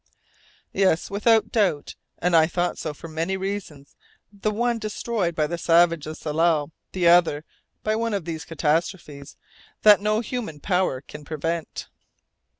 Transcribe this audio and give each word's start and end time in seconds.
Yes, 0.73 1.11
without 1.11 1.51
doubt, 1.51 1.93
and 2.17 2.35
I 2.35 2.47
thought 2.47 2.79
so 2.79 2.91
for 2.91 3.07
many 3.07 3.37
reasons, 3.37 3.95
the 4.33 4.49
one 4.49 4.79
destroyed 4.79 5.35
by 5.35 5.45
the 5.45 5.59
savages 5.59 6.07
of 6.25 6.33
Tsalal, 6.33 6.71
the 6.91 7.07
other 7.07 7.45
by 7.83 7.95
one 7.95 8.15
of 8.15 8.25
these 8.25 8.43
catastrophes 8.43 9.37
that 9.83 10.01
no 10.01 10.21
human 10.21 10.59
power 10.59 11.01
can 11.01 11.23
prevent. 11.23 11.87